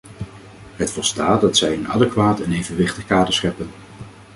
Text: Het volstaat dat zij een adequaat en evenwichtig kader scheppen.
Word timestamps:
Het 0.75 0.91
volstaat 0.91 1.41
dat 1.41 1.57
zij 1.57 1.73
een 1.73 1.87
adequaat 1.87 2.39
en 2.39 2.53
evenwichtig 2.53 3.05
kader 3.05 3.33
scheppen. 3.33 3.69